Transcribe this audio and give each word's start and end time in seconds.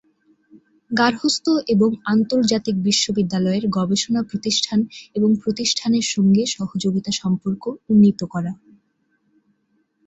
গার্হস্থ্য 0.91 1.51
এবং 1.67 1.89
আন্তর্জাতিক 2.05 2.75
বিশ্ববিদ্যালয়ের 2.83 3.65
গবেষণা 3.69 4.21
প্রতিষ্ঠান 4.23 4.79
এবং 5.15 5.29
প্রতিষ্ঠানের 5.43 6.05
সঙ্গে 6.07 6.43
সহযোগিতা 6.47 7.11
সম্পর্ক 7.21 7.63
উন্নীত 7.89 8.19
করা। 8.25 8.51